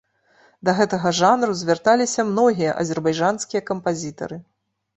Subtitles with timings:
[0.69, 4.37] Да гэтага жанру звярталіся многія азербайджанскія кампазітары.